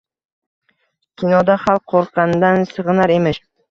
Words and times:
Kinoda 1.23 1.61
xalq 1.67 1.87
qo‘rqqanidan 1.97 2.69
sig‘inar 2.75 3.19
emish 3.23 3.47